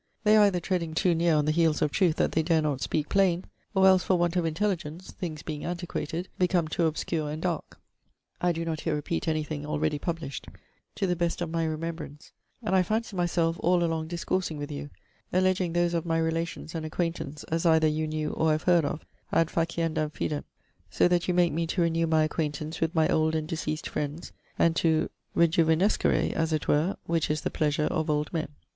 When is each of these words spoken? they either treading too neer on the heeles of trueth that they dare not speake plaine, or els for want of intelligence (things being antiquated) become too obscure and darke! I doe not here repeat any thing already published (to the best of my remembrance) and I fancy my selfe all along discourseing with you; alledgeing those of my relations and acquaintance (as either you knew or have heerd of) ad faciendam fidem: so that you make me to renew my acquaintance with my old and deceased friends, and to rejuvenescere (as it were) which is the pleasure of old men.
they 0.23 0.35
either 0.35 0.59
treading 0.59 0.95
too 0.95 1.13
neer 1.13 1.35
on 1.35 1.45
the 1.45 1.51
heeles 1.53 1.79
of 1.79 1.91
trueth 1.91 2.15
that 2.15 2.31
they 2.31 2.41
dare 2.41 2.63
not 2.63 2.81
speake 2.81 3.07
plaine, 3.07 3.45
or 3.75 3.85
els 3.85 4.03
for 4.03 4.17
want 4.17 4.35
of 4.35 4.45
intelligence 4.47 5.11
(things 5.11 5.43
being 5.43 5.63
antiquated) 5.63 6.27
become 6.39 6.67
too 6.67 6.87
obscure 6.87 7.29
and 7.29 7.43
darke! 7.43 7.79
I 8.41 8.51
doe 8.51 8.63
not 8.63 8.79
here 8.81 8.95
repeat 8.95 9.27
any 9.27 9.43
thing 9.43 9.63
already 9.63 9.99
published 9.99 10.47
(to 10.95 11.05
the 11.05 11.15
best 11.15 11.39
of 11.39 11.51
my 11.51 11.65
remembrance) 11.65 12.31
and 12.63 12.73
I 12.75 12.81
fancy 12.81 13.15
my 13.15 13.27
selfe 13.27 13.57
all 13.59 13.83
along 13.83 14.07
discourseing 14.07 14.57
with 14.57 14.71
you; 14.71 14.89
alledgeing 15.31 15.73
those 15.73 15.93
of 15.93 16.03
my 16.07 16.17
relations 16.17 16.73
and 16.73 16.83
acquaintance 16.83 17.43
(as 17.49 17.67
either 17.67 17.87
you 17.87 18.07
knew 18.07 18.31
or 18.31 18.53
have 18.53 18.63
heerd 18.63 18.85
of) 18.85 19.05
ad 19.31 19.49
faciendam 19.49 20.09
fidem: 20.09 20.45
so 20.89 21.07
that 21.07 21.27
you 21.27 21.35
make 21.35 21.53
me 21.53 21.67
to 21.67 21.81
renew 21.83 22.07
my 22.07 22.23
acquaintance 22.23 22.81
with 22.81 22.95
my 22.95 23.07
old 23.09 23.35
and 23.35 23.47
deceased 23.47 23.87
friends, 23.87 24.31
and 24.57 24.75
to 24.77 25.11
rejuvenescere 25.37 26.33
(as 26.33 26.51
it 26.51 26.67
were) 26.67 26.97
which 27.05 27.29
is 27.29 27.41
the 27.41 27.51
pleasure 27.51 27.83
of 27.85 28.09
old 28.09 28.33
men. 28.33 28.47